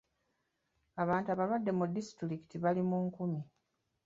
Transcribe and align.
Abantu 1.01 1.27
abalwadde 1.31 1.71
mu 1.79 1.85
disitulikiti 1.95 2.55
bali 2.63 2.81
mu 2.89 2.97
nkumi. 3.07 3.41